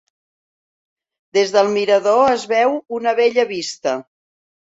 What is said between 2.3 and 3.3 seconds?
es veu una